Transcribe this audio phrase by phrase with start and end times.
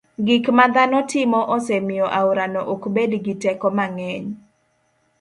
[0.25, 4.25] gik ma dhano timo osemiyo aorano ok bed gi teko mang'eny.